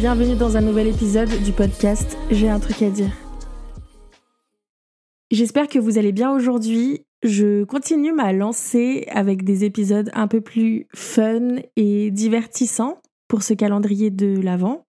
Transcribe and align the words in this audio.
Bienvenue 0.00 0.34
dans 0.34 0.56
un 0.56 0.62
nouvel 0.62 0.86
épisode 0.86 1.28
du 1.44 1.52
podcast 1.52 2.16
J'ai 2.30 2.48
un 2.48 2.58
truc 2.58 2.80
à 2.80 2.88
dire. 2.88 3.14
J'espère 5.30 5.68
que 5.68 5.78
vous 5.78 5.98
allez 5.98 6.12
bien 6.12 6.32
aujourd'hui. 6.32 7.04
Je 7.22 7.64
continue 7.64 8.14
ma 8.14 8.32
lancée 8.32 9.06
avec 9.10 9.44
des 9.44 9.66
épisodes 9.66 10.10
un 10.14 10.26
peu 10.26 10.40
plus 10.40 10.86
fun 10.94 11.56
et 11.76 12.10
divertissants 12.10 13.02
pour 13.28 13.42
ce 13.42 13.52
calendrier 13.52 14.10
de 14.10 14.40
l'Avent. 14.40 14.86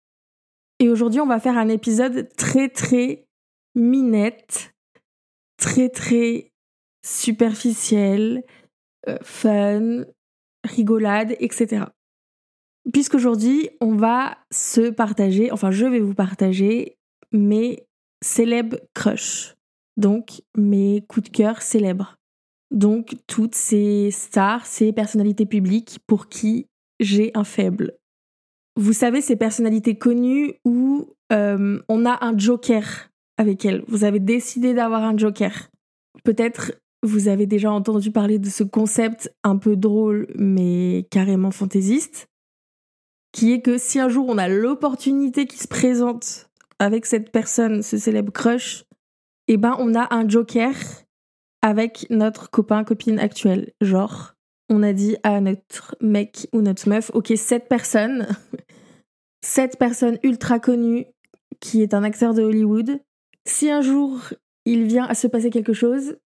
Et 0.79 0.87
aujourd'hui, 0.87 1.19
on 1.19 1.27
va 1.27 1.41
faire 1.41 1.57
un 1.57 1.67
épisode 1.67 2.29
très 2.37 2.69
très 2.69 3.27
minette, 3.75 4.73
très 5.57 5.89
très 5.89 6.53
superficiel, 7.05 8.45
euh, 9.09 9.17
fun, 9.23 10.05
rigolade, 10.63 11.35
etc. 11.41 11.87
Puisqu'aujourd'hui, 12.91 13.69
on 13.79 13.95
va 13.95 14.37
se 14.51 14.89
partager, 14.89 15.51
enfin 15.51 15.71
je 15.71 15.85
vais 15.85 15.99
vous 15.99 16.15
partager 16.15 16.97
mes 17.31 17.85
célèbres 18.23 18.77
crushs. 18.93 19.55
Donc 19.97 20.41
mes 20.57 21.03
coups 21.07 21.29
de 21.29 21.35
cœur 21.35 21.61
célèbres. 21.61 22.17
Donc 22.71 23.15
toutes 23.27 23.55
ces 23.55 24.09
stars, 24.11 24.65
ces 24.65 24.93
personnalités 24.93 25.45
publiques 25.45 25.99
pour 26.07 26.27
qui 26.27 26.67
j'ai 26.99 27.31
un 27.35 27.43
faible. 27.43 27.97
Vous 28.77 28.93
savez, 28.93 29.21
ces 29.21 29.35
personnalités 29.35 29.97
connues 29.97 30.53
où 30.63 31.13
euh, 31.33 31.79
on 31.89 32.05
a 32.05 32.25
un 32.25 32.37
joker 32.37 33.09
avec 33.37 33.65
elles. 33.65 33.83
Vous 33.87 34.05
avez 34.05 34.19
décidé 34.19 34.73
d'avoir 34.73 35.03
un 35.03 35.17
joker. 35.17 35.69
Peut-être 36.23 36.73
vous 37.03 37.27
avez 37.27 37.47
déjà 37.47 37.71
entendu 37.71 38.11
parler 38.11 38.39
de 38.39 38.47
ce 38.47 38.63
concept 38.63 39.33
un 39.43 39.57
peu 39.57 39.75
drôle 39.75 40.27
mais 40.35 41.07
carrément 41.09 41.51
fantaisiste 41.51 42.27
qui 43.31 43.53
est 43.53 43.61
que 43.61 43.77
si 43.77 43.99
un 43.99 44.09
jour 44.09 44.25
on 44.27 44.37
a 44.37 44.47
l'opportunité 44.47 45.45
qui 45.45 45.57
se 45.57 45.67
présente 45.67 46.49
avec 46.79 47.05
cette 47.05 47.31
personne, 47.31 47.81
ce 47.81 47.97
célèbre 47.97 48.31
crush, 48.31 48.85
eh 49.47 49.57
ben 49.57 49.75
on 49.79 49.95
a 49.95 50.13
un 50.13 50.27
joker 50.27 50.73
avec 51.61 52.07
notre 52.09 52.49
copain, 52.49 52.83
copine 52.83 53.19
actuelle. 53.19 53.71
Genre, 53.81 54.33
on 54.69 54.83
a 54.83 54.93
dit 54.93 55.17
à 55.23 55.39
notre 55.41 55.95
mec 56.01 56.47
ou 56.53 56.61
notre 56.61 56.87
meuf, 56.89 57.11
ok, 57.13 57.33
cette 57.35 57.67
personne, 57.67 58.27
cette 59.41 59.77
personne 59.77 60.17
ultra 60.23 60.59
connue 60.59 61.05
qui 61.59 61.81
est 61.81 61.93
un 61.93 62.03
acteur 62.03 62.33
de 62.33 62.41
Hollywood, 62.41 62.99
si 63.45 63.69
un 63.69 63.81
jour 63.81 64.19
il 64.65 64.85
vient 64.85 65.05
à 65.05 65.13
se 65.13 65.27
passer 65.27 65.49
quelque 65.49 65.73
chose, 65.73 66.17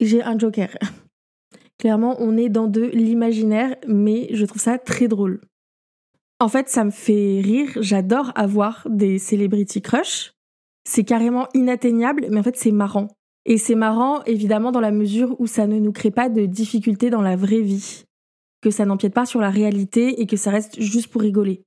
j'ai 0.00 0.22
un 0.22 0.38
joker. 0.38 0.76
Clairement, 1.78 2.16
on 2.18 2.36
est 2.36 2.48
dans 2.48 2.68
de 2.68 2.82
l'imaginaire, 2.82 3.76
mais 3.86 4.28
je 4.32 4.44
trouve 4.44 4.60
ça 4.60 4.78
très 4.78 5.08
drôle. 5.08 5.40
En 6.42 6.48
fait, 6.48 6.68
ça 6.68 6.82
me 6.82 6.90
fait 6.90 7.40
rire. 7.40 7.70
J'adore 7.76 8.32
avoir 8.34 8.84
des 8.90 9.20
celebrity 9.20 9.80
crush. 9.80 10.32
C'est 10.84 11.04
carrément 11.04 11.46
inatteignable, 11.54 12.26
mais 12.30 12.40
en 12.40 12.42
fait, 12.42 12.56
c'est 12.56 12.72
marrant. 12.72 13.06
Et 13.44 13.58
c'est 13.58 13.76
marrant, 13.76 14.24
évidemment, 14.24 14.72
dans 14.72 14.80
la 14.80 14.90
mesure 14.90 15.40
où 15.40 15.46
ça 15.46 15.68
ne 15.68 15.78
nous 15.78 15.92
crée 15.92 16.10
pas 16.10 16.28
de 16.28 16.44
difficultés 16.46 17.10
dans 17.10 17.22
la 17.22 17.36
vraie 17.36 17.60
vie. 17.60 18.02
Que 18.60 18.72
ça 18.72 18.84
n'empiète 18.84 19.14
pas 19.14 19.24
sur 19.24 19.40
la 19.40 19.50
réalité 19.50 20.20
et 20.20 20.26
que 20.26 20.36
ça 20.36 20.50
reste 20.50 20.80
juste 20.80 21.12
pour 21.12 21.20
rigoler. 21.20 21.62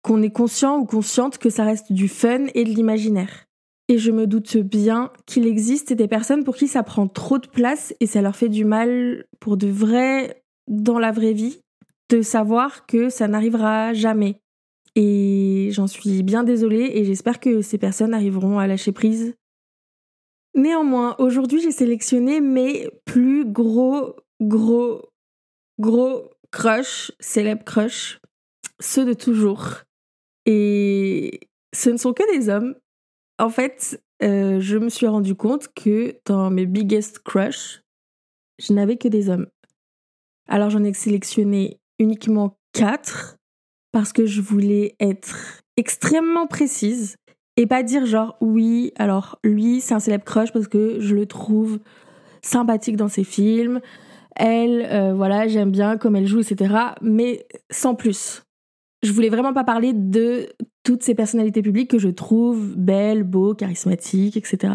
Qu'on 0.00 0.22
est 0.22 0.32
conscient 0.32 0.78
ou 0.78 0.86
consciente 0.86 1.36
que 1.36 1.50
ça 1.50 1.64
reste 1.64 1.92
du 1.92 2.08
fun 2.08 2.46
et 2.54 2.64
de 2.64 2.70
l'imaginaire. 2.70 3.44
Et 3.88 3.98
je 3.98 4.12
me 4.12 4.26
doute 4.26 4.56
bien 4.56 5.12
qu'il 5.26 5.46
existe 5.46 5.92
des 5.92 6.08
personnes 6.08 6.42
pour 6.42 6.56
qui 6.56 6.68
ça 6.68 6.82
prend 6.82 7.06
trop 7.06 7.36
de 7.36 7.48
place 7.48 7.94
et 8.00 8.06
ça 8.06 8.22
leur 8.22 8.34
fait 8.34 8.48
du 8.48 8.64
mal 8.64 9.26
pour 9.40 9.58
de 9.58 9.68
vrai 9.68 10.42
dans 10.68 10.98
la 10.98 11.12
vraie 11.12 11.34
vie 11.34 11.60
de 12.08 12.22
savoir 12.22 12.86
que 12.86 13.08
ça 13.08 13.28
n'arrivera 13.28 13.92
jamais. 13.94 14.40
Et 14.94 15.68
j'en 15.72 15.86
suis 15.86 16.22
bien 16.22 16.42
désolée 16.42 16.90
et 16.94 17.04
j'espère 17.04 17.40
que 17.40 17.60
ces 17.60 17.78
personnes 17.78 18.14
arriveront 18.14 18.58
à 18.58 18.66
lâcher 18.66 18.92
prise. 18.92 19.34
Néanmoins, 20.54 21.14
aujourd'hui 21.18 21.60
j'ai 21.60 21.70
sélectionné 21.70 22.40
mes 22.40 22.88
plus 23.04 23.44
gros, 23.44 24.16
gros, 24.40 25.10
gros 25.78 26.30
crush, 26.50 27.12
célèbres 27.20 27.64
crush, 27.64 28.20
ceux 28.80 29.04
de 29.04 29.12
toujours. 29.12 29.82
Et 30.46 31.40
ce 31.74 31.90
ne 31.90 31.98
sont 31.98 32.14
que 32.14 32.34
des 32.34 32.48
hommes. 32.48 32.74
En 33.38 33.50
fait, 33.50 34.02
euh, 34.22 34.60
je 34.60 34.78
me 34.78 34.88
suis 34.88 35.06
rendu 35.06 35.34
compte 35.34 35.68
que 35.74 36.18
dans 36.24 36.48
mes 36.48 36.64
biggest 36.64 37.18
crush, 37.18 37.82
je 38.58 38.72
n'avais 38.72 38.96
que 38.96 39.08
des 39.08 39.28
hommes. 39.28 39.48
Alors 40.48 40.70
j'en 40.70 40.84
ai 40.84 40.94
sélectionné 40.94 41.80
uniquement 41.98 42.56
quatre 42.72 43.36
parce 43.92 44.12
que 44.12 44.26
je 44.26 44.40
voulais 44.40 44.94
être 45.00 45.62
extrêmement 45.76 46.46
précise 46.46 47.16
et 47.56 47.66
pas 47.66 47.82
dire 47.82 48.06
genre 48.06 48.36
oui, 48.40 48.92
alors 48.96 49.38
lui 49.42 49.80
c'est 49.80 49.94
un 49.94 50.00
célèbre 50.00 50.24
crush 50.24 50.52
parce 50.52 50.68
que 50.68 51.00
je 51.00 51.14
le 51.14 51.26
trouve 51.26 51.78
sympathique 52.42 52.96
dans 52.96 53.08
ses 53.08 53.24
films, 53.24 53.80
elle, 54.36 54.86
euh, 54.90 55.14
voilà, 55.14 55.48
j'aime 55.48 55.70
bien 55.70 55.96
comme 55.96 56.14
elle 56.14 56.26
joue, 56.26 56.40
etc. 56.40 56.74
Mais 57.00 57.46
sans 57.70 57.94
plus. 57.94 58.42
Je 59.02 59.12
voulais 59.12 59.28
vraiment 59.28 59.52
pas 59.52 59.64
parler 59.64 59.92
de 59.94 60.48
toutes 60.84 61.02
ces 61.02 61.14
personnalités 61.14 61.62
publiques 61.62 61.90
que 61.90 61.98
je 61.98 62.08
trouve 62.08 62.76
belles, 62.76 63.24
beaux, 63.24 63.54
charismatiques, 63.54 64.36
etc. 64.36 64.74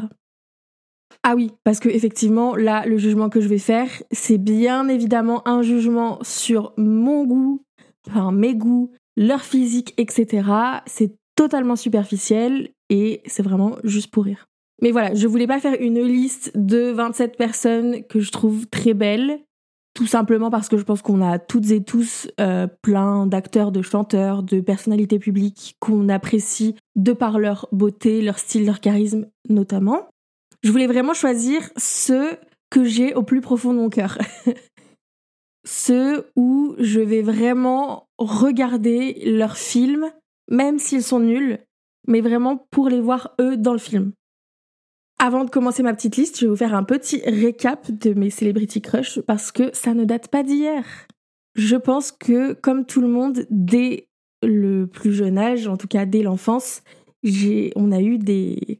Ah 1.23 1.35
oui, 1.35 1.51
parce 1.63 1.79
que 1.79 1.89
effectivement, 1.89 2.55
là, 2.55 2.85
le 2.85 2.97
jugement 2.97 3.29
que 3.29 3.41
je 3.41 3.47
vais 3.47 3.59
faire, 3.59 3.89
c'est 4.11 4.39
bien 4.39 4.87
évidemment 4.87 5.47
un 5.47 5.61
jugement 5.61 6.17
sur 6.23 6.73
mon 6.77 7.25
goût, 7.25 7.63
enfin 8.07 8.31
mes 8.31 8.55
goûts, 8.55 8.91
leur 9.15 9.41
physique, 9.41 9.93
etc. 9.97 10.47
C'est 10.87 11.15
totalement 11.35 11.75
superficiel 11.75 12.69
et 12.89 13.21
c'est 13.25 13.43
vraiment 13.43 13.75
juste 13.83 14.09
pour 14.09 14.25
rire. 14.25 14.47
Mais 14.81 14.91
voilà, 14.91 15.13
je 15.13 15.27
voulais 15.27 15.45
pas 15.45 15.59
faire 15.59 15.79
une 15.79 16.01
liste 16.01 16.51
de 16.55 16.89
27 16.89 17.37
personnes 17.37 18.03
que 18.05 18.19
je 18.19 18.31
trouve 18.31 18.65
très 18.67 18.95
belles, 18.95 19.39
tout 19.93 20.07
simplement 20.07 20.49
parce 20.49 20.69
que 20.69 20.77
je 20.77 20.83
pense 20.83 21.03
qu'on 21.03 21.21
a 21.21 21.37
toutes 21.37 21.69
et 21.69 21.83
tous 21.83 22.31
euh, 22.39 22.65
plein 22.81 23.27
d'acteurs, 23.27 23.71
de 23.71 23.83
chanteurs, 23.83 24.41
de 24.41 24.59
personnalités 24.59 25.19
publiques 25.19 25.75
qu'on 25.79 26.09
apprécie 26.09 26.75
de 26.95 27.13
par 27.13 27.37
leur 27.37 27.67
beauté, 27.71 28.23
leur 28.23 28.39
style, 28.39 28.65
leur 28.65 28.79
charisme 28.79 29.27
notamment 29.49 30.07
je 30.63 30.71
voulais 30.71 30.87
vraiment 30.87 31.13
choisir 31.13 31.69
ceux 31.77 32.37
que 32.69 32.83
j'ai 32.83 33.13
au 33.13 33.23
plus 33.23 33.41
profond 33.41 33.73
de 33.73 33.79
mon 33.79 33.89
cœur. 33.89 34.17
ceux 35.65 36.27
où 36.35 36.75
je 36.79 36.99
vais 36.99 37.21
vraiment 37.21 38.07
regarder 38.17 39.21
leurs 39.25 39.57
films, 39.57 40.11
même 40.49 40.79
s'ils 40.79 41.03
sont 41.03 41.19
nuls, 41.19 41.59
mais 42.07 42.21
vraiment 42.21 42.65
pour 42.71 42.89
les 42.89 43.01
voir 43.01 43.35
eux 43.39 43.57
dans 43.57 43.73
le 43.73 43.79
film. 43.79 44.13
Avant 45.19 45.43
de 45.45 45.51
commencer 45.51 45.83
ma 45.83 45.93
petite 45.93 46.17
liste, 46.17 46.39
je 46.39 46.45
vais 46.45 46.49
vous 46.49 46.57
faire 46.57 46.73
un 46.73 46.83
petit 46.83 47.21
récap 47.25 47.91
de 47.91 48.13
mes 48.13 48.31
celebrity 48.31 48.81
crush 48.81 49.19
parce 49.21 49.51
que 49.51 49.69
ça 49.73 49.93
ne 49.93 50.03
date 50.03 50.29
pas 50.29 50.41
d'hier. 50.41 50.83
Je 51.53 51.75
pense 51.75 52.11
que, 52.11 52.53
comme 52.53 52.85
tout 52.85 53.01
le 53.01 53.07
monde, 53.07 53.45
dès 53.51 54.07
le 54.41 54.87
plus 54.87 55.13
jeune 55.13 55.37
âge, 55.37 55.67
en 55.67 55.77
tout 55.77 55.87
cas 55.87 56.05
dès 56.05 56.23
l'enfance, 56.23 56.81
on 57.75 57.91
a 57.91 58.01
eu 58.01 58.17
des, 58.17 58.79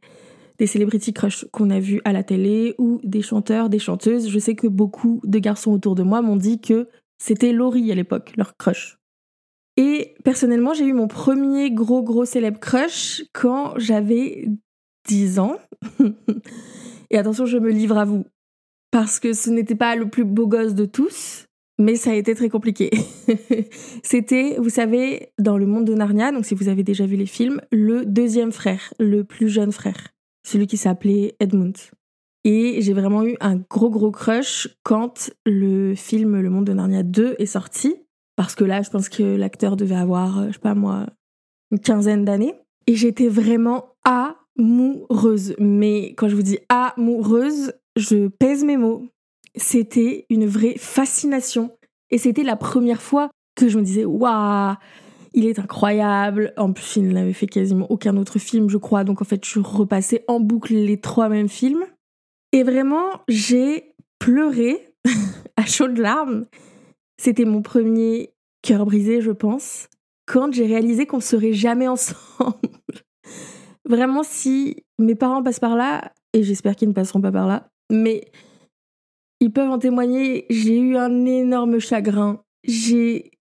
des 0.62 0.68
celebrity 0.68 1.12
crush 1.12 1.44
qu'on 1.50 1.70
a 1.70 1.80
vus 1.80 2.00
à 2.04 2.12
la 2.12 2.22
télé 2.22 2.76
ou 2.78 3.00
des 3.02 3.20
chanteurs, 3.20 3.68
des 3.68 3.80
chanteuses. 3.80 4.28
Je 4.28 4.38
sais 4.38 4.54
que 4.54 4.68
beaucoup 4.68 5.20
de 5.24 5.40
garçons 5.40 5.72
autour 5.72 5.96
de 5.96 6.04
moi 6.04 6.22
m'ont 6.22 6.36
dit 6.36 6.60
que 6.60 6.88
c'était 7.18 7.50
Laurie 7.52 7.90
à 7.90 7.96
l'époque, 7.96 8.32
leur 8.36 8.56
crush. 8.56 8.96
Et 9.76 10.14
personnellement, 10.22 10.72
j'ai 10.72 10.84
eu 10.84 10.92
mon 10.92 11.08
premier 11.08 11.72
gros 11.72 12.04
gros 12.04 12.24
célèbre 12.24 12.60
crush 12.60 13.24
quand 13.32 13.74
j'avais 13.76 14.46
10 15.08 15.40
ans. 15.40 15.56
Et 17.10 17.18
attention, 17.18 17.44
je 17.44 17.58
me 17.58 17.72
livre 17.72 17.98
à 17.98 18.04
vous. 18.04 18.24
Parce 18.92 19.18
que 19.18 19.32
ce 19.32 19.50
n'était 19.50 19.74
pas 19.74 19.96
le 19.96 20.08
plus 20.08 20.24
beau 20.24 20.46
gosse 20.46 20.76
de 20.76 20.84
tous, 20.84 21.46
mais 21.80 21.96
ça 21.96 22.12
a 22.12 22.14
été 22.14 22.36
très 22.36 22.48
compliqué. 22.48 22.92
C'était, 24.04 24.58
vous 24.60 24.70
savez, 24.70 25.32
dans 25.40 25.58
le 25.58 25.66
monde 25.66 25.86
de 25.86 25.94
Narnia, 25.94 26.30
donc 26.30 26.46
si 26.46 26.54
vous 26.54 26.68
avez 26.68 26.84
déjà 26.84 27.04
vu 27.04 27.16
les 27.16 27.26
films, 27.26 27.60
le 27.72 28.06
deuxième 28.06 28.52
frère, 28.52 28.94
le 29.00 29.24
plus 29.24 29.48
jeune 29.48 29.72
frère 29.72 30.12
celui 30.42 30.66
qui 30.66 30.76
s'appelait 30.76 31.36
Edmund. 31.40 31.76
Et 32.44 32.82
j'ai 32.82 32.92
vraiment 32.92 33.24
eu 33.24 33.36
un 33.40 33.56
gros 33.56 33.90
gros 33.90 34.10
crush 34.10 34.68
quand 34.82 35.30
le 35.46 35.94
film 35.94 36.40
Le 36.40 36.50
Monde 36.50 36.66
de 36.66 36.72
Narnia 36.72 37.02
2 37.02 37.36
est 37.38 37.46
sorti. 37.46 37.94
Parce 38.34 38.54
que 38.54 38.64
là, 38.64 38.82
je 38.82 38.90
pense 38.90 39.08
que 39.08 39.22
l'acteur 39.22 39.76
devait 39.76 39.94
avoir, 39.94 40.40
euh, 40.40 40.46
je 40.48 40.54
sais 40.54 40.58
pas 40.58 40.74
moi, 40.74 41.06
une 41.70 41.78
quinzaine 41.78 42.24
d'années. 42.24 42.54
Et 42.86 42.96
j'étais 42.96 43.28
vraiment 43.28 43.94
amoureuse. 44.04 45.54
Mais 45.58 46.14
quand 46.16 46.28
je 46.28 46.34
vous 46.34 46.42
dis 46.42 46.58
amoureuse, 46.68 47.74
je 47.96 48.26
pèse 48.28 48.64
mes 48.64 48.76
mots. 48.76 49.06
C'était 49.54 50.26
une 50.30 50.46
vraie 50.46 50.76
fascination. 50.78 51.70
Et 52.10 52.18
c'était 52.18 52.42
la 52.42 52.56
première 52.56 53.02
fois 53.02 53.30
que 53.54 53.68
je 53.68 53.78
me 53.78 53.84
disais, 53.84 54.04
waouh, 54.04 54.74
il 55.34 55.46
est 55.46 55.58
incroyable. 55.58 56.52
En 56.56 56.72
plus, 56.72 56.96
il 56.96 57.08
n'avait 57.08 57.32
fait 57.32 57.46
quasiment 57.46 57.90
aucun 57.90 58.16
autre 58.16 58.38
film, 58.38 58.68
je 58.68 58.76
crois. 58.76 59.04
Donc 59.04 59.22
en 59.22 59.24
fait, 59.24 59.44
je 59.44 59.60
repassais 59.60 60.24
en 60.28 60.40
boucle 60.40 60.74
les 60.74 61.00
trois 61.00 61.28
mêmes 61.28 61.48
films. 61.48 61.84
Et 62.52 62.62
vraiment, 62.62 63.22
j'ai 63.28 63.94
pleuré 64.18 64.94
à 65.56 65.64
chaudes 65.64 65.98
larmes. 65.98 66.46
C'était 67.20 67.44
mon 67.44 67.62
premier 67.62 68.34
cœur 68.62 68.84
brisé, 68.84 69.20
je 69.20 69.30
pense, 69.30 69.88
quand 70.26 70.52
j'ai 70.52 70.66
réalisé 70.66 71.06
qu'on 71.06 71.20
serait 71.20 71.52
jamais 71.52 71.88
ensemble. 71.88 72.58
Vraiment, 73.88 74.22
si 74.22 74.84
mes 74.98 75.14
parents 75.14 75.42
passent 75.42 75.60
par 75.60 75.76
là, 75.76 76.12
et 76.32 76.42
j'espère 76.42 76.76
qu'ils 76.76 76.88
ne 76.88 76.94
passeront 76.94 77.20
pas 77.20 77.32
par 77.32 77.46
là, 77.46 77.68
mais 77.90 78.30
ils 79.40 79.52
peuvent 79.52 79.70
en 79.70 79.78
témoigner, 79.78 80.46
j'ai 80.50 80.78
eu 80.78 80.96
un 80.96 81.26
énorme 81.26 81.80
chagrin. 81.80 82.42
J'ai 82.64 83.32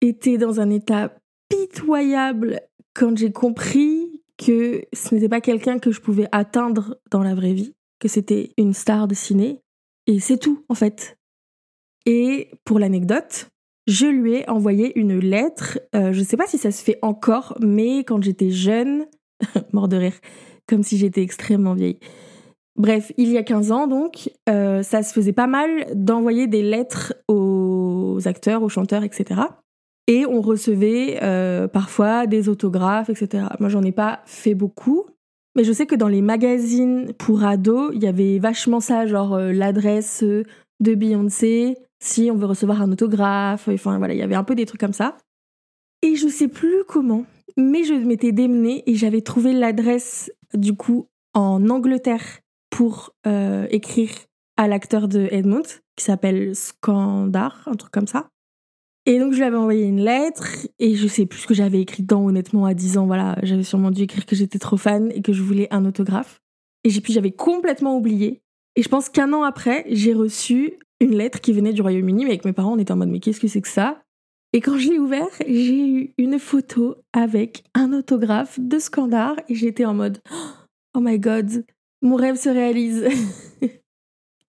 été 0.00 0.38
dans 0.38 0.60
un 0.60 0.70
état 0.70 1.14
pitoyable 1.52 2.60
quand 2.94 3.16
j'ai 3.16 3.32
compris 3.32 4.20
que 4.38 4.82
ce 4.92 5.14
n'était 5.14 5.28
pas 5.28 5.40
quelqu'un 5.40 5.78
que 5.78 5.92
je 5.92 6.00
pouvais 6.00 6.28
atteindre 6.32 6.98
dans 7.10 7.22
la 7.22 7.34
vraie 7.34 7.52
vie, 7.52 7.74
que 8.00 8.08
c'était 8.08 8.52
une 8.56 8.74
star 8.74 9.06
de 9.08 9.14
ciné. 9.14 9.60
Et 10.06 10.20
c'est 10.20 10.38
tout, 10.38 10.64
en 10.68 10.74
fait. 10.74 11.16
Et 12.06 12.50
pour 12.64 12.78
l'anecdote, 12.78 13.48
je 13.86 14.06
lui 14.06 14.36
ai 14.36 14.50
envoyé 14.50 14.98
une 14.98 15.18
lettre. 15.18 15.78
Euh, 15.94 16.12
je 16.12 16.20
ne 16.20 16.24
sais 16.24 16.36
pas 16.36 16.46
si 16.46 16.58
ça 16.58 16.72
se 16.72 16.82
fait 16.82 16.98
encore, 17.02 17.56
mais 17.60 17.98
quand 17.98 18.22
j'étais 18.22 18.50
jeune, 18.50 19.06
mort 19.72 19.88
de 19.88 19.96
rire, 19.96 20.18
comme 20.66 20.82
si 20.82 20.96
j'étais 20.96 21.22
extrêmement 21.22 21.74
vieille. 21.74 21.98
Bref, 22.76 23.12
il 23.18 23.30
y 23.30 23.36
a 23.36 23.42
15 23.42 23.70
ans 23.70 23.86
donc, 23.86 24.30
euh, 24.48 24.82
ça 24.82 25.02
se 25.02 25.12
faisait 25.12 25.34
pas 25.34 25.46
mal 25.46 25.86
d'envoyer 25.94 26.46
des 26.46 26.62
lettres 26.62 27.14
aux 27.28 28.18
acteurs, 28.24 28.62
aux 28.62 28.70
chanteurs, 28.70 29.04
etc. 29.04 29.42
Et 30.08 30.26
on 30.26 30.40
recevait 30.40 31.20
euh, 31.22 31.68
parfois 31.68 32.26
des 32.26 32.48
autographes, 32.48 33.08
etc. 33.08 33.44
Moi, 33.60 33.68
j'en 33.68 33.82
ai 33.82 33.92
pas 33.92 34.20
fait 34.26 34.54
beaucoup, 34.54 35.06
mais 35.54 35.64
je 35.64 35.72
sais 35.72 35.86
que 35.86 35.94
dans 35.94 36.08
les 36.08 36.22
magazines 36.22 37.12
pour 37.14 37.44
ados, 37.44 37.92
il 37.94 38.02
y 38.02 38.08
avait 38.08 38.38
vachement 38.38 38.80
ça, 38.80 39.06
genre 39.06 39.38
l'adresse 39.38 40.22
de 40.22 40.94
Beyoncé, 40.94 41.76
si 42.02 42.30
on 42.32 42.36
veut 42.36 42.46
recevoir 42.46 42.82
un 42.82 42.90
autographe, 42.90 43.68
enfin 43.68 43.98
voilà, 43.98 44.14
il 44.14 44.18
y 44.18 44.22
avait 44.22 44.34
un 44.34 44.44
peu 44.44 44.56
des 44.56 44.66
trucs 44.66 44.80
comme 44.80 44.92
ça. 44.92 45.16
Et 46.02 46.16
je 46.16 46.26
sais 46.26 46.48
plus 46.48 46.82
comment, 46.88 47.24
mais 47.56 47.84
je 47.84 47.94
m'étais 47.94 48.32
démenée 48.32 48.82
et 48.86 48.96
j'avais 48.96 49.20
trouvé 49.20 49.52
l'adresse 49.52 50.32
du 50.52 50.74
coup 50.74 51.06
en 51.32 51.68
Angleterre 51.68 52.40
pour 52.70 53.14
euh, 53.26 53.66
écrire 53.70 54.10
à 54.56 54.66
l'acteur 54.66 55.06
de 55.06 55.28
Edmund, 55.30 55.66
qui 55.96 56.04
s'appelle 56.04 56.56
Skandar, 56.56 57.62
un 57.66 57.74
truc 57.74 57.92
comme 57.92 58.08
ça. 58.08 58.28
Et 59.04 59.18
donc 59.18 59.32
je 59.32 59.38
lui 59.38 59.44
avais 59.44 59.56
envoyé 59.56 59.84
une 59.84 60.00
lettre 60.00 60.68
et 60.78 60.94
je 60.94 61.08
sais 61.08 61.26
plus 61.26 61.40
ce 61.40 61.46
que 61.46 61.54
j'avais 61.54 61.80
écrit 61.80 62.02
dedans 62.02 62.24
honnêtement 62.24 62.66
à 62.66 62.74
10 62.74 62.98
ans, 62.98 63.06
voilà, 63.06 63.36
j'avais 63.42 63.64
sûrement 63.64 63.90
dû 63.90 64.02
écrire 64.02 64.26
que 64.26 64.36
j'étais 64.36 64.60
trop 64.60 64.76
fan 64.76 65.10
et 65.12 65.22
que 65.22 65.32
je 65.32 65.42
voulais 65.42 65.66
un 65.72 65.84
autographe. 65.84 66.40
Et 66.84 66.90
puis 67.00 67.12
j'avais 67.12 67.32
complètement 67.32 67.96
oublié. 67.96 68.42
Et 68.76 68.82
je 68.82 68.88
pense 68.88 69.08
qu'un 69.08 69.32
an 69.32 69.42
après, 69.42 69.84
j'ai 69.88 70.14
reçu 70.14 70.78
une 71.00 71.16
lettre 71.16 71.40
qui 71.40 71.52
venait 71.52 71.72
du 71.72 71.82
Royaume-Uni, 71.82 72.24
mais 72.24 72.30
avec 72.30 72.44
mes 72.44 72.52
parents, 72.52 72.74
on 72.74 72.78
était 72.78 72.92
en 72.92 72.96
mode 72.96 73.08
mais 73.08 73.18
qu'est-ce 73.18 73.40
que 73.40 73.48
c'est 73.48 73.60
que 73.60 73.68
ça? 73.68 74.02
Et 74.52 74.60
quand 74.60 74.78
je 74.78 74.90
l'ai 74.90 74.98
ouvert, 74.98 75.28
j'ai 75.46 75.88
eu 75.88 76.14
une 76.18 76.38
photo 76.38 76.96
avec 77.12 77.64
un 77.74 77.92
autographe 77.92 78.60
de 78.60 78.78
Scandar 78.78 79.34
et 79.48 79.54
j'étais 79.54 79.84
en 79.84 79.94
mode 79.94 80.18
oh 80.94 81.00
my 81.00 81.18
god, 81.18 81.64
mon 82.02 82.16
rêve 82.16 82.36
se 82.36 82.48
réalise. 82.48 83.08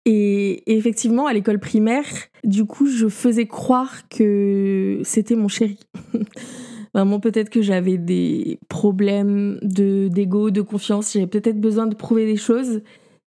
et, 0.05 0.75
effectivement, 0.75 1.27
à 1.27 1.33
l'école 1.33 1.59
primaire, 1.59 2.05
du 2.43 2.65
coup, 2.65 2.87
je 2.87 3.07
faisais 3.07 3.47
croire 3.47 4.07
que 4.09 4.99
c'était 5.03 5.35
mon 5.35 5.47
chéri. 5.47 5.79
Vraiment, 6.93 7.19
peut-être 7.19 7.49
que 7.49 7.61
j'avais 7.61 7.97
des 7.97 8.59
problèmes 8.69 9.57
de 9.61 10.09
d'ego, 10.09 10.51
de 10.51 10.61
confiance, 10.61 11.13
j'avais 11.13 11.27
peut-être 11.27 11.59
besoin 11.59 11.87
de 11.87 11.95
prouver 11.95 12.25
des 12.25 12.35
choses. 12.35 12.81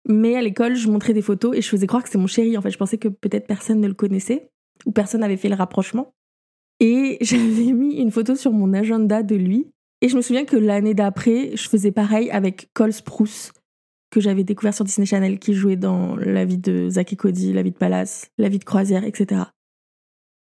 Mais 0.08 0.36
à 0.36 0.42
l'école, 0.42 0.76
je 0.76 0.88
montrais 0.88 1.12
des 1.12 1.20
photos 1.20 1.56
et 1.56 1.60
je 1.60 1.68
faisais 1.68 1.86
croire 1.86 2.02
que 2.02 2.08
c'était 2.08 2.18
mon 2.18 2.26
chéri. 2.26 2.56
En 2.56 2.62
fait, 2.62 2.70
je 2.70 2.78
pensais 2.78 2.96
que 2.96 3.08
peut-être 3.08 3.46
personne 3.46 3.80
ne 3.80 3.88
le 3.88 3.94
connaissait 3.94 4.48
ou 4.86 4.92
personne 4.92 5.20
n'avait 5.20 5.36
fait 5.36 5.50
le 5.50 5.56
rapprochement. 5.56 6.14
Et 6.78 7.18
j'avais 7.20 7.72
mis 7.72 7.96
une 7.96 8.10
photo 8.10 8.34
sur 8.34 8.52
mon 8.52 8.72
agenda 8.72 9.22
de 9.22 9.34
lui. 9.34 9.66
Et 10.00 10.08
je 10.08 10.16
me 10.16 10.22
souviens 10.22 10.46
que 10.46 10.56
l'année 10.56 10.94
d'après, 10.94 11.50
je 11.54 11.68
faisais 11.68 11.92
pareil 11.92 12.30
avec 12.30 12.70
Cole 12.72 12.94
Sprouse, 12.94 13.52
que 14.10 14.20
j'avais 14.20 14.44
découvert 14.44 14.74
sur 14.74 14.84
Disney 14.84 15.06
Channel, 15.06 15.38
qui 15.38 15.54
jouait 15.54 15.76
dans 15.76 16.16
La 16.16 16.44
vie 16.44 16.58
de 16.58 16.88
Zack 16.88 17.12
et 17.12 17.16
Cody, 17.16 17.52
La 17.52 17.62
vie 17.62 17.70
de 17.70 17.76
Palace, 17.76 18.30
La 18.38 18.48
vie 18.48 18.58
de 18.58 18.64
Croisière, 18.64 19.04
etc. 19.04 19.42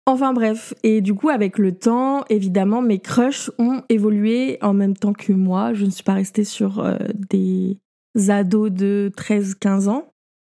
Enfin 0.07 0.33
bref, 0.33 0.73
et 0.83 1.01
du 1.01 1.13
coup 1.13 1.29
avec 1.29 1.57
le 1.57 1.73
temps, 1.73 2.25
évidemment, 2.29 2.81
mes 2.81 2.99
crushs 2.99 3.51
ont 3.59 3.83
évolué 3.87 4.57
en 4.61 4.73
même 4.73 4.95
temps 4.95 5.13
que 5.13 5.31
moi. 5.31 5.73
Je 5.73 5.85
ne 5.85 5.91
suis 5.91 6.03
pas 6.03 6.15
restée 6.15 6.43
sur 6.43 6.79
euh, 6.79 6.97
des 7.29 7.77
ados 8.29 8.71
de 8.71 9.11
13-15 9.15 9.89
ans. 9.89 10.07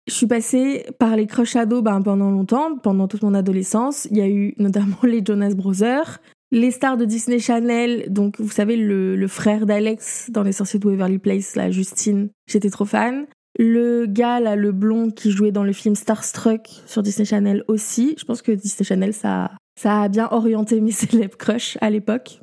Je 0.09 0.15
suis 0.15 0.27
passée 0.27 0.87
par 0.99 1.17
les 1.17 1.27
crushs 1.27 1.57
ados 1.57 1.83
ben, 1.83 2.03
pendant 2.03 2.31
longtemps, 2.31 2.77
pendant 2.77 3.09
toute 3.09 3.23
mon 3.23 3.35
adolescence. 3.35 4.07
Il 4.11 4.17
y 4.17 4.21
a 4.21 4.29
eu 4.29 4.55
notamment 4.59 4.99
les 5.05 5.25
Jonas 5.25 5.55
Brothers, 5.55 6.21
les 6.53 6.71
stars 6.71 6.97
de 6.97 7.05
Disney 7.05 7.39
Channel, 7.39 8.07
donc 8.09 8.41
vous 8.41 8.51
savez 8.51 8.77
le, 8.77 9.27
frère 9.29 9.67
d'Alex 9.67 10.31
dans 10.31 10.43
Les 10.43 10.53
Sorciers 10.53 10.79
de 10.79 10.87
Waverly 10.87 11.19
Place, 11.19 11.57
la 11.57 11.71
Justine, 11.71 12.31
j'étais 12.47 12.71
trop 12.71 12.85
fan. 12.85 13.27
Le 13.59 14.07
gars 14.07 14.39
là, 14.39 14.55
le 14.55 14.71
blond 14.71 15.11
qui 15.11 15.31
jouait 15.31 15.51
dans 15.51 15.65
le 15.65 15.73
film 15.73 15.95
Starstruck 15.95 16.69
sur 16.87 17.03
Disney 17.03 17.25
Channel 17.25 17.65
aussi. 17.69 18.15
Je 18.19 18.25
pense 18.25 18.43
que 18.43 18.53
Disney 18.53 18.85
Channel 18.85 19.15
ça, 19.15 19.51
ça 19.81 20.03
a 20.03 20.09
bien 20.09 20.29
orienté 20.31 20.81
mes 20.81 20.91
célèbres 20.93 21.37
crushs 21.37 21.79
à 21.81 21.91
l'époque. 21.91 22.41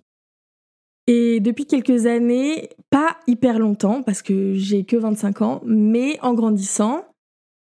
Et 1.08 1.40
depuis 1.40 1.66
quelques 1.66 2.06
années, 2.06 2.70
pas 2.90 3.18
hyper 3.28 3.60
longtemps, 3.60 4.04
parce 4.04 4.22
que 4.22 4.54
j'ai 4.56 4.86
que 4.86 4.96
25 4.96 5.42
ans, 5.42 5.62
mais 5.66 6.18
en 6.22 6.34
grandissant, 6.34 7.06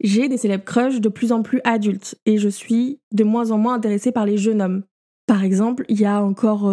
j'ai 0.01 0.28
des 0.28 0.38
célèbres 0.38 0.66
crushs 0.66 1.00
de 1.00 1.10
plus 1.10 1.31
en 1.31 1.42
plus 1.42 1.62
adultes 1.63 2.18
et 2.25 2.38
je 2.38 2.50
suis 2.50 3.00
de 3.13 3.24
moins 3.24 3.51
en 3.51 3.57
moins 3.57 3.75
intéressée 3.75 4.12
par 4.12 4.25
les 4.25 4.38
jeunes 4.38 4.62
hommes. 4.62 4.83
Par 5.27 5.44
exemple, 5.44 5.85
il 5.89 6.00
y 6.00 6.06
a 6.06 6.21
encore 6.23 6.71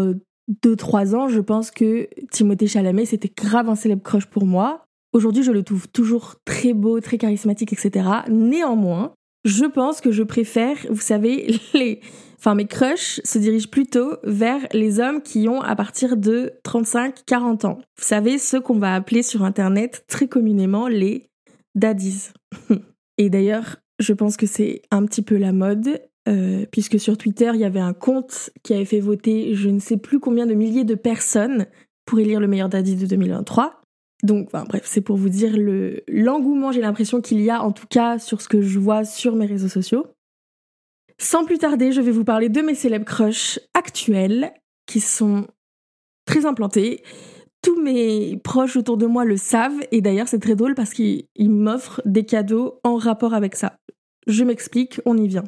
2-3 0.64 1.14
euh, 1.14 1.16
ans, 1.16 1.28
je 1.28 1.40
pense 1.40 1.70
que 1.70 2.08
Timothée 2.30 2.66
Chalamet, 2.66 3.06
c'était 3.06 3.32
grave 3.34 3.68
un 3.68 3.74
célèbre 3.74 4.02
crush 4.02 4.26
pour 4.26 4.46
moi. 4.46 4.84
Aujourd'hui, 5.12 5.42
je 5.42 5.52
le 5.52 5.62
trouve 5.62 5.88
toujours 5.88 6.36
très 6.44 6.74
beau, 6.74 7.00
très 7.00 7.18
charismatique, 7.18 7.72
etc. 7.72 8.08
Néanmoins, 8.28 9.14
je 9.44 9.64
pense 9.64 10.00
que 10.00 10.10
je 10.10 10.22
préfère, 10.22 10.76
vous 10.90 11.00
savez, 11.00 11.58
les, 11.74 12.00
enfin 12.38 12.54
mes 12.54 12.66
crushs 12.66 13.20
se 13.24 13.38
dirigent 13.38 13.70
plutôt 13.70 14.16
vers 14.24 14.60
les 14.72 15.00
hommes 15.00 15.22
qui 15.22 15.48
ont 15.48 15.60
à 15.60 15.74
partir 15.76 16.16
de 16.16 16.52
35-40 16.64 17.66
ans. 17.66 17.78
Vous 17.96 18.04
savez, 18.04 18.38
ceux 18.38 18.60
qu'on 18.60 18.78
va 18.78 18.94
appeler 18.94 19.22
sur 19.22 19.44
Internet 19.44 20.04
très 20.08 20.28
communément 20.28 20.88
les 20.88 21.30
daddies. 21.74 22.28
Et 23.18 23.30
d'ailleurs, 23.30 23.76
je 23.98 24.12
pense 24.12 24.36
que 24.36 24.46
c'est 24.46 24.82
un 24.90 25.04
petit 25.04 25.22
peu 25.22 25.36
la 25.36 25.52
mode, 25.52 26.00
euh, 26.28 26.66
puisque 26.70 27.00
sur 27.00 27.16
Twitter, 27.16 27.50
il 27.54 27.60
y 27.60 27.64
avait 27.64 27.80
un 27.80 27.94
compte 27.94 28.50
qui 28.62 28.74
avait 28.74 28.84
fait 28.84 29.00
voter 29.00 29.54
je 29.54 29.70
ne 29.70 29.78
sais 29.78 29.96
plus 29.96 30.20
combien 30.20 30.46
de 30.46 30.54
milliers 30.54 30.84
de 30.84 30.94
personnes 30.94 31.66
pour 32.04 32.18
élire 32.18 32.40
le 32.40 32.46
meilleur 32.46 32.68
daddy 32.68 32.96
de 32.96 33.06
2023. 33.06 33.82
Donc, 34.24 34.50
bref, 34.50 34.82
c'est 34.84 35.00
pour 35.00 35.16
vous 35.16 35.28
dire 35.28 35.56
le 35.56 36.02
l'engouement, 36.08 36.72
j'ai 36.72 36.80
l'impression 36.80 37.20
qu'il 37.20 37.40
y 37.40 37.50
a, 37.50 37.62
en 37.62 37.72
tout 37.72 37.86
cas, 37.88 38.18
sur 38.18 38.42
ce 38.42 38.48
que 38.48 38.60
je 38.60 38.78
vois 38.78 39.04
sur 39.04 39.36
mes 39.36 39.46
réseaux 39.46 39.68
sociaux. 39.68 40.06
Sans 41.18 41.44
plus 41.44 41.58
tarder, 41.58 41.92
je 41.92 42.00
vais 42.00 42.10
vous 42.10 42.24
parler 42.24 42.48
de 42.48 42.60
mes 42.60 42.74
célèbres 42.74 43.04
crushs 43.04 43.58
actuels 43.74 44.52
qui 44.86 45.00
sont 45.00 45.46
très 46.26 46.46
implantés. 46.46 47.02
Tous 47.62 47.80
mes 47.80 48.36
proches 48.44 48.76
autour 48.76 48.98
de 48.98 49.06
moi 49.06 49.24
le 49.24 49.36
savent 49.36 49.80
et 49.90 50.00
d'ailleurs 50.00 50.28
c'est 50.28 50.38
très 50.38 50.54
drôle 50.54 50.76
parce 50.76 50.92
qu'ils 50.92 51.26
m'offrent 51.38 52.00
des 52.04 52.24
cadeaux 52.24 52.78
en 52.84 52.96
rapport 52.96 53.34
avec 53.34 53.56
ça. 53.56 53.76
Je 54.28 54.44
m'explique, 54.44 55.00
on 55.06 55.16
y 55.16 55.26
vient. 55.26 55.44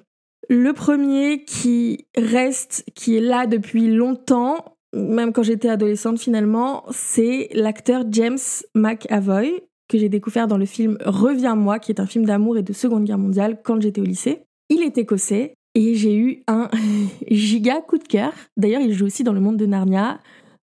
Le 0.52 0.72
premier 0.72 1.44
qui 1.44 2.06
reste, 2.16 2.84
qui 2.96 3.16
est 3.16 3.20
là 3.20 3.46
depuis 3.46 3.86
longtemps, 3.86 4.76
même 4.92 5.32
quand 5.32 5.44
j'étais 5.44 5.68
adolescente 5.68 6.18
finalement, 6.18 6.82
c'est 6.90 7.50
l'acteur 7.52 8.02
James 8.10 8.36
McAvoy 8.74 9.62
que 9.88 9.96
j'ai 9.96 10.08
découvert 10.08 10.48
dans 10.48 10.58
le 10.58 10.66
film 10.66 10.98
Reviens-moi, 11.04 11.78
qui 11.78 11.92
est 11.92 12.00
un 12.00 12.06
film 12.06 12.24
d'amour 12.24 12.58
et 12.58 12.64
de 12.64 12.72
Seconde 12.72 13.04
Guerre 13.04 13.18
mondiale 13.18 13.60
quand 13.62 13.80
j'étais 13.80 14.00
au 14.00 14.04
lycée. 14.04 14.42
Il 14.70 14.82
est 14.82 14.98
écossais 14.98 15.54
et 15.76 15.94
j'ai 15.94 16.16
eu 16.16 16.42
un 16.48 16.68
giga 17.30 17.80
coup 17.80 17.98
de 17.98 18.08
cœur. 18.08 18.32
D'ailleurs, 18.56 18.82
il 18.82 18.92
joue 18.92 19.06
aussi 19.06 19.22
dans 19.22 19.32
le 19.32 19.40
monde 19.40 19.56
de 19.56 19.66
Narnia, 19.66 20.18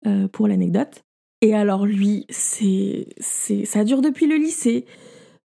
euh, 0.06 0.28
pour 0.28 0.46
l'anecdote. 0.46 1.02
Et 1.40 1.56
alors 1.56 1.86
lui, 1.86 2.26
ça 2.30 3.82
dure 3.82 4.00
depuis 4.00 4.28
le 4.28 4.36
lycée. 4.36 4.86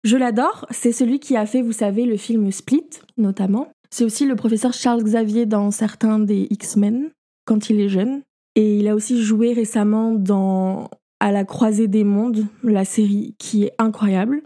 Je 0.04 0.18
l'adore. 0.18 0.66
C'est 0.72 0.92
celui 0.92 1.22
qui 1.22 1.38
a 1.38 1.46
fait, 1.46 1.62
vous 1.62 1.72
savez, 1.72 2.06
le 2.06 2.18
film 2.18 2.52
Split, 2.52 2.90
notamment. 3.16 3.70
C'est 3.96 4.04
aussi 4.04 4.26
le 4.26 4.36
professeur 4.36 4.74
Charles 4.74 5.06
Xavier 5.06 5.46
dans 5.46 5.72
certains 5.72 6.20
des 6.20 6.48
X-Men, 6.50 7.12
quand 7.46 7.70
il 7.70 7.80
est 7.80 7.88
jeune. 7.88 8.24
Et 8.56 8.78
il 8.78 8.90
a 8.90 8.94
aussi 8.94 9.24
joué 9.24 9.54
récemment 9.54 10.12
dans 10.12 10.90
À 11.22 11.32
la 11.32 11.46
croisée 11.46 11.88
des 11.88 12.04
mondes, 12.04 12.46
la 12.62 12.84
série 12.84 13.36
qui 13.40 13.64
est 13.64 13.72
incroyable. 13.78 14.42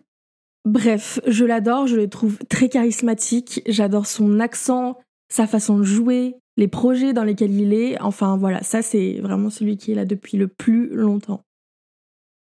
Bref, 0.66 1.20
je 1.26 1.46
l'adore, 1.46 1.88
je 1.88 1.96
le 1.96 2.08
trouve 2.08 2.38
très 2.48 2.70
charismatique, 2.70 3.64
j'adore 3.66 4.06
son 4.06 4.40
accent, 4.40 5.00
sa 5.30 5.48
façon 5.48 5.80
de 5.80 5.84
jouer, 5.84 6.36
les 6.56 6.68
projets 6.68 7.14
dans 7.14 7.24
lesquels 7.24 7.60
il 7.60 7.74
est, 7.74 8.00
enfin 8.02 8.38
voilà, 8.38 8.62
ça 8.62 8.84
c'est 8.84 9.20
vraiment 9.20 9.50
celui 9.50 9.78
qui 9.78 9.94
est 9.94 9.96
là 9.96 10.06
depuis 10.06 10.38
le 10.38 10.48
plus 10.48 10.90
longtemps. 10.90 11.42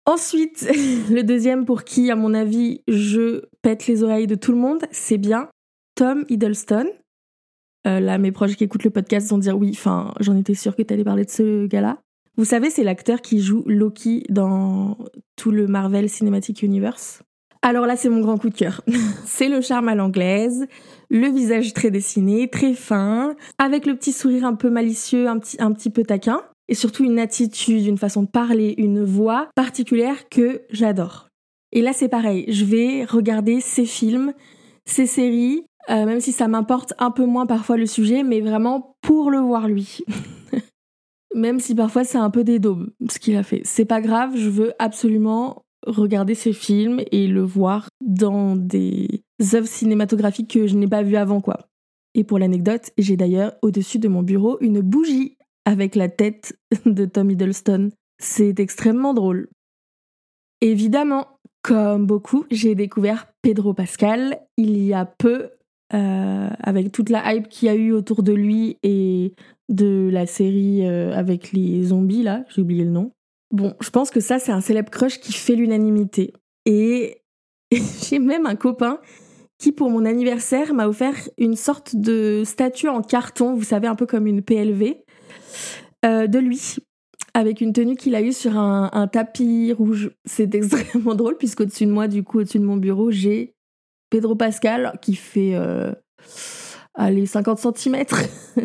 Ensuite, 0.06 0.70
le 1.10 1.22
deuxième 1.22 1.64
pour 1.64 1.82
qui, 1.82 2.12
à 2.12 2.14
mon 2.14 2.32
avis, 2.32 2.82
je 2.86 3.42
pète 3.60 3.88
les 3.88 4.04
oreilles 4.04 4.28
de 4.28 4.36
tout 4.36 4.52
le 4.52 4.58
monde, 4.58 4.84
c'est 4.92 5.18
bien 5.18 5.48
Tom 5.94 6.24
Hiddleston. 6.28 6.86
Euh, 7.86 8.00
là, 8.00 8.18
mes 8.18 8.32
proches 8.32 8.56
qui 8.56 8.64
écoutent 8.64 8.84
le 8.84 8.90
podcast 8.90 9.28
vont 9.30 9.38
dire 9.38 9.58
oui, 9.58 9.70
enfin, 9.72 10.14
j'en 10.20 10.36
étais 10.36 10.54
sûre 10.54 10.76
que 10.76 10.82
t'allais 10.82 11.04
parler 11.04 11.24
de 11.24 11.30
ce 11.30 11.66
gars-là. 11.66 11.98
Vous 12.36 12.44
savez, 12.44 12.70
c'est 12.70 12.84
l'acteur 12.84 13.20
qui 13.20 13.40
joue 13.40 13.62
Loki 13.66 14.24
dans 14.30 14.96
tout 15.36 15.50
le 15.50 15.66
Marvel 15.66 16.08
Cinematic 16.08 16.62
Universe. 16.62 17.22
Alors 17.60 17.86
là, 17.86 17.96
c'est 17.96 18.08
mon 18.08 18.20
grand 18.20 18.38
coup 18.38 18.48
de 18.48 18.54
cœur. 18.54 18.82
c'est 19.24 19.48
le 19.48 19.60
charme 19.60 19.88
à 19.88 19.94
l'anglaise, 19.94 20.66
le 21.10 21.28
visage 21.28 21.74
très 21.74 21.90
dessiné, 21.90 22.48
très 22.48 22.74
fin, 22.74 23.36
avec 23.58 23.86
le 23.86 23.94
petit 23.94 24.12
sourire 24.12 24.44
un 24.44 24.54
peu 24.54 24.70
malicieux, 24.70 25.28
un 25.28 25.38
petit, 25.38 25.56
un 25.60 25.72
petit 25.72 25.90
peu 25.90 26.02
taquin, 26.02 26.42
et 26.68 26.74
surtout 26.74 27.04
une 27.04 27.18
attitude, 27.18 27.86
une 27.86 27.98
façon 27.98 28.22
de 28.22 28.28
parler, 28.28 28.74
une 28.78 29.04
voix 29.04 29.48
particulière 29.54 30.28
que 30.28 30.62
j'adore. 30.70 31.28
Et 31.70 31.82
là, 31.82 31.92
c'est 31.92 32.08
pareil, 32.08 32.46
je 32.48 32.64
vais 32.64 33.04
regarder 33.04 33.60
ces 33.60 33.84
films, 33.84 34.32
ces 34.84 35.06
séries, 35.06 35.64
euh, 35.90 36.06
même 36.06 36.20
si 36.20 36.32
ça 36.32 36.48
m'importe 36.48 36.94
un 36.98 37.10
peu 37.10 37.26
moins 37.26 37.46
parfois 37.46 37.76
le 37.76 37.86
sujet, 37.86 38.22
mais 38.22 38.40
vraiment 38.40 38.96
pour 39.02 39.30
le 39.30 39.38
voir 39.38 39.68
lui. 39.68 40.00
même 41.34 41.60
si 41.60 41.74
parfois 41.74 42.04
c'est 42.04 42.18
un 42.18 42.30
peu 42.30 42.44
des 42.44 42.58
daubes 42.58 42.90
ce 43.10 43.18
qu'il 43.18 43.36
a 43.36 43.42
fait. 43.42 43.62
C'est 43.64 43.84
pas 43.84 44.00
grave, 44.00 44.36
je 44.36 44.48
veux 44.48 44.72
absolument 44.78 45.64
regarder 45.86 46.34
ces 46.34 46.52
films 46.52 47.02
et 47.10 47.26
le 47.26 47.42
voir 47.42 47.88
dans 48.00 48.54
des 48.56 49.24
œuvres 49.54 49.66
cinématographiques 49.66 50.52
que 50.52 50.66
je 50.66 50.76
n'ai 50.76 50.86
pas 50.86 51.02
vues 51.02 51.16
avant 51.16 51.40
quoi. 51.40 51.68
Et 52.14 52.24
pour 52.24 52.38
l'anecdote, 52.38 52.90
j'ai 52.98 53.16
d'ailleurs 53.16 53.54
au-dessus 53.62 53.98
de 53.98 54.08
mon 54.08 54.22
bureau 54.22 54.58
une 54.60 54.80
bougie 54.80 55.36
avec 55.64 55.94
la 55.94 56.08
tête 56.08 56.56
de 56.86 57.04
Tom 57.06 57.30
Hiddleston. 57.30 57.90
C'est 58.18 58.60
extrêmement 58.60 59.14
drôle. 59.14 59.48
Évidemment, 60.60 61.26
comme 61.62 62.06
beaucoup, 62.06 62.44
j'ai 62.50 62.74
découvert 62.74 63.26
Pedro 63.40 63.74
Pascal 63.74 64.40
il 64.56 64.82
y 64.84 64.92
a 64.92 65.06
peu, 65.06 65.50
euh, 65.94 66.48
avec 66.62 66.92
toute 66.92 67.10
la 67.10 67.34
hype 67.34 67.48
qu'il 67.48 67.66
y 67.66 67.70
a 67.70 67.74
eu 67.74 67.92
autour 67.92 68.22
de 68.22 68.32
lui 68.32 68.78
et 68.82 69.34
de 69.68 70.08
la 70.12 70.26
série 70.26 70.86
euh, 70.86 71.12
avec 71.14 71.52
les 71.52 71.84
zombies, 71.84 72.22
là, 72.22 72.44
j'ai 72.48 72.62
oublié 72.62 72.84
le 72.84 72.90
nom. 72.90 73.12
Bon, 73.50 73.74
je 73.80 73.90
pense 73.90 74.10
que 74.10 74.20
ça, 74.20 74.38
c'est 74.38 74.52
un 74.52 74.60
célèbre 74.60 74.90
crush 74.90 75.20
qui 75.20 75.32
fait 75.32 75.54
l'unanimité. 75.54 76.32
Et 76.64 77.18
j'ai 78.08 78.18
même 78.18 78.46
un 78.46 78.56
copain 78.56 79.00
qui, 79.58 79.72
pour 79.72 79.90
mon 79.90 80.04
anniversaire, 80.04 80.74
m'a 80.74 80.88
offert 80.88 81.14
une 81.38 81.56
sorte 81.56 81.94
de 81.94 82.42
statue 82.44 82.88
en 82.88 83.02
carton, 83.02 83.54
vous 83.54 83.64
savez, 83.64 83.86
un 83.86 83.94
peu 83.94 84.06
comme 84.06 84.26
une 84.26 84.42
PLV, 84.42 85.04
euh, 86.04 86.26
de 86.26 86.38
lui, 86.38 86.76
avec 87.34 87.60
une 87.60 87.72
tenue 87.72 87.96
qu'il 87.96 88.14
a 88.14 88.22
eue 88.22 88.32
sur 88.32 88.56
un, 88.56 89.06
tapis 89.08 89.72
rouge. 89.72 90.10
C'est 90.24 90.54
extrêmement 90.54 91.14
drôle, 91.14 91.36
puisqu'au-dessus 91.36 91.86
de 91.86 91.92
moi, 91.92 92.08
du 92.08 92.24
coup, 92.24 92.40
au-dessus 92.40 92.58
de 92.58 92.64
mon 92.64 92.76
bureau, 92.76 93.10
j'ai 93.10 93.54
Pedro 94.12 94.36
Pascal 94.36 94.98
qui 95.00 95.14
fait... 95.14 95.54
Euh, 95.54 95.92
allez, 96.94 97.24
50 97.24 97.58
cm 97.58 98.04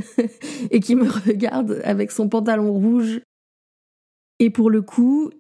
et 0.72 0.82
qui 0.82 0.96
me 0.96 1.10
regarde 1.10 1.82
avec 1.86 2.12
son 2.12 2.28
pantalon 2.28 2.74
rouge. 2.74 3.22
Et 4.40 4.50
pour 4.50 4.70
le 4.70 4.82
coup, 4.82 5.32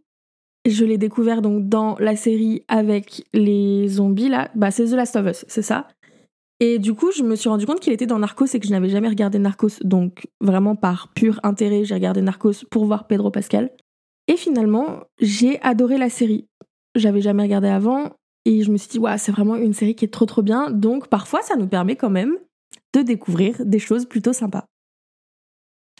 je 0.65 0.85
l'ai 0.85 0.97
découvert 0.97 1.41
donc 1.41 1.67
dans 1.67 1.97
la 1.99 2.15
série 2.15 2.63
avec 2.69 3.27
les 3.33 3.89
zombies 3.89 4.29
là. 4.29 4.49
Bah, 4.55 4.71
c'est 4.71 4.85
The 4.85 4.93
Last 4.93 5.17
of 5.17 5.27
Us, 5.27 5.45
c'est 5.49 5.61
ça. 5.61 5.89
Et 6.61 6.79
du 6.79 6.93
coup, 6.93 7.11
je 7.11 7.21
me 7.21 7.35
suis 7.35 7.49
rendu 7.49 7.65
compte 7.65 7.81
qu'il 7.81 7.91
était 7.91 8.07
dans 8.07 8.17
Narcos 8.17 8.45
et 8.53 8.59
que 8.61 8.65
je 8.65 8.71
n'avais 8.71 8.89
jamais 8.89 9.09
regardé 9.09 9.39
Narcos. 9.39 9.83
Donc, 9.83 10.27
vraiment 10.39 10.77
par 10.77 11.13
pur 11.13 11.41
intérêt, 11.43 11.83
j'ai 11.83 11.93
regardé 11.93 12.21
Narcos 12.21 12.65
pour 12.71 12.85
voir 12.85 13.07
Pedro 13.07 13.29
Pascal. 13.29 13.71
Et 14.29 14.37
finalement, 14.37 15.03
j'ai 15.19 15.61
adoré 15.61 15.97
la 15.97 16.09
série. 16.09 16.47
J'avais 16.95 17.21
jamais 17.21 17.43
regardé 17.43 17.67
avant 17.67 18.13
et 18.47 18.63
je 18.63 18.71
me 18.71 18.77
suis 18.77 18.87
dit, 18.87 18.99
c'est 19.17 19.33
vraiment 19.33 19.57
une 19.57 19.73
série 19.73 19.93
qui 19.93 20.05
est 20.05 20.13
trop 20.13 20.25
trop 20.25 20.41
bien. 20.41 20.71
Donc, 20.71 21.09
parfois, 21.09 21.41
ça 21.41 21.57
nous 21.57 21.67
permet 21.67 21.97
quand 21.97 22.09
même 22.09 22.37
de 22.93 23.01
découvrir 23.01 23.57
des 23.65 23.77
choses 23.77 24.05
plutôt 24.05 24.31
sympas. 24.31 24.63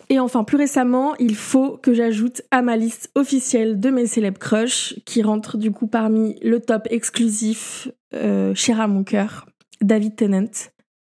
Et 0.08 0.18
enfin, 0.18 0.46
plus 0.46 0.56
récemment, 0.56 1.13
il 1.18 1.36
faut 1.36 1.75
que 1.75 1.94
j'ajoute 1.94 2.44
à 2.51 2.62
ma 2.62 2.77
liste 2.77 3.12
officielle 3.16 3.82
de 3.82 3.89
mes 3.89 4.06
célèbres 4.06 4.39
crushs, 4.39 4.96
qui 5.06 5.22
rentre 5.22 5.58
du 5.58 5.72
coup 5.72 5.88
parmi 5.88 6.39
le 6.42 6.62
top 6.62 6.88
exclusif 6.89 7.89
euh, 8.13 8.56
cher 8.56 8.80
à 8.80 8.88
mon 8.88 9.04
cœur, 9.04 9.46
David 9.82 10.16
Tennant, 10.16 10.72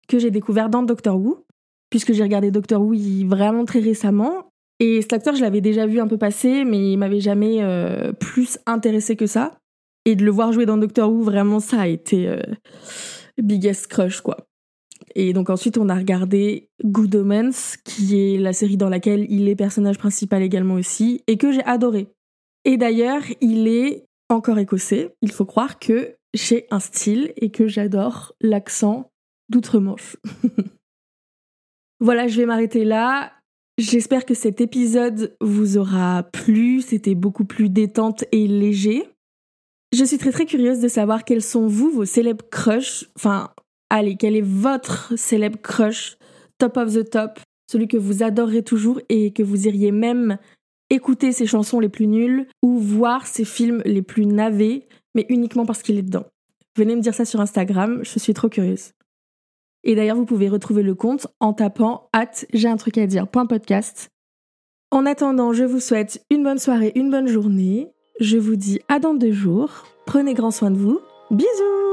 que 0.08 0.18
j'ai 0.18 0.30
découvert 0.30 0.68
dans 0.68 0.82
Doctor 0.82 1.16
Who, 1.16 1.46
puisque 1.88 2.12
j'ai 2.12 2.22
regardé 2.22 2.50
Doctor 2.50 2.82
Who 2.82 2.94
vraiment 3.26 3.64
très 3.64 3.80
récemment. 3.80 4.50
Et 4.80 5.00
cet 5.00 5.14
acteur, 5.14 5.34
je 5.34 5.40
l'avais 5.40 5.62
déjà 5.62 5.86
vu 5.86 5.98
un 5.98 6.08
peu 6.08 6.18
passer, 6.18 6.64
mais 6.66 6.92
il 6.92 6.98
m'avait 6.98 7.20
jamais 7.20 7.62
euh, 7.62 8.12
plus 8.12 8.58
intéressé 8.66 9.16
que 9.16 9.26
ça. 9.26 9.52
Et 10.04 10.16
de 10.16 10.24
le 10.24 10.30
voir 10.30 10.52
jouer 10.52 10.66
dans 10.66 10.76
Doctor 10.76 11.10
Who, 11.10 11.22
vraiment, 11.22 11.60
ça 11.60 11.82
a 11.82 11.86
été 11.86 12.28
euh, 12.28 12.40
biggest 13.40 13.86
crush, 13.86 14.20
quoi. 14.20 14.48
Et 15.14 15.32
donc 15.32 15.50
ensuite, 15.50 15.78
on 15.78 15.88
a 15.88 15.94
regardé 15.94 16.70
Good 16.84 17.14
Omens, 17.14 17.76
qui 17.84 18.18
est 18.18 18.38
la 18.38 18.52
série 18.52 18.76
dans 18.76 18.88
laquelle 18.88 19.26
il 19.30 19.48
est 19.48 19.56
personnage 19.56 19.98
principal 19.98 20.42
également 20.42 20.74
aussi, 20.74 21.22
et 21.26 21.36
que 21.36 21.52
j'ai 21.52 21.64
adoré. 21.64 22.08
Et 22.64 22.76
d'ailleurs, 22.76 23.22
il 23.40 23.68
est 23.68 24.06
encore 24.28 24.58
écossais. 24.58 25.14
Il 25.20 25.30
faut 25.30 25.44
croire 25.44 25.78
que 25.78 26.16
j'ai 26.34 26.66
un 26.70 26.80
style 26.80 27.32
et 27.36 27.50
que 27.50 27.66
j'adore 27.66 28.34
l'accent 28.40 29.10
d'outre-Manche. 29.48 30.16
voilà, 32.00 32.28
je 32.28 32.36
vais 32.38 32.46
m'arrêter 32.46 32.84
là. 32.84 33.32
J'espère 33.78 34.24
que 34.24 34.34
cet 34.34 34.60
épisode 34.60 35.36
vous 35.40 35.76
aura 35.76 36.22
plu. 36.22 36.80
C'était 36.80 37.14
beaucoup 37.14 37.44
plus 37.44 37.68
détente 37.68 38.24
et 38.32 38.46
léger. 38.46 39.11
Je 39.92 40.04
suis 40.04 40.16
très 40.16 40.32
très 40.32 40.46
curieuse 40.46 40.80
de 40.80 40.88
savoir 40.88 41.24
quels 41.24 41.42
sont 41.42 41.66
vous, 41.66 41.90
vos 41.90 42.06
célèbres 42.06 42.48
crushs. 42.50 43.10
Enfin, 43.14 43.50
allez, 43.90 44.16
quel 44.16 44.36
est 44.36 44.40
votre 44.40 45.12
célèbre 45.18 45.60
crush, 45.60 46.16
top 46.56 46.78
of 46.78 46.94
the 46.94 47.08
top, 47.08 47.40
celui 47.70 47.88
que 47.88 47.98
vous 47.98 48.22
adorerez 48.22 48.62
toujours 48.62 49.00
et 49.10 49.32
que 49.32 49.42
vous 49.42 49.66
iriez 49.66 49.92
même 49.92 50.38
écouter 50.88 51.32
ses 51.32 51.46
chansons 51.46 51.78
les 51.78 51.90
plus 51.90 52.06
nulles 52.06 52.46
ou 52.62 52.78
voir 52.78 53.26
ses 53.26 53.44
films 53.44 53.82
les 53.84 54.00
plus 54.00 54.24
navés, 54.24 54.88
mais 55.14 55.26
uniquement 55.28 55.66
parce 55.66 55.82
qu'il 55.82 55.98
est 55.98 56.02
dedans. 56.02 56.26
Venez 56.76 56.96
me 56.96 57.02
dire 57.02 57.14
ça 57.14 57.26
sur 57.26 57.40
Instagram, 57.40 58.00
je 58.02 58.18
suis 58.18 58.32
trop 58.32 58.48
curieuse. 58.48 58.92
Et 59.84 59.94
d'ailleurs, 59.94 60.16
vous 60.16 60.24
pouvez 60.24 60.48
retrouver 60.48 60.82
le 60.82 60.94
compte 60.94 61.26
en 61.38 61.52
tapant 61.52 62.08
at 62.14 62.30
j'ai 62.54 62.68
un 62.68 62.76
truc 62.76 62.96
à. 62.96 63.06
En 64.90 65.06
attendant, 65.06 65.52
je 65.52 65.64
vous 65.64 65.80
souhaite 65.80 66.24
une 66.30 66.44
bonne 66.44 66.58
soirée, 66.58 66.92
une 66.94 67.10
bonne 67.10 67.28
journée. 67.28 67.92
Je 68.20 68.36
vous 68.36 68.56
dis 68.56 68.80
à 68.88 68.98
dans 68.98 69.14
deux 69.14 69.32
jours. 69.32 69.84
Prenez 70.06 70.34
grand 70.34 70.50
soin 70.50 70.70
de 70.70 70.78
vous. 70.78 71.00
Bisous 71.30 71.91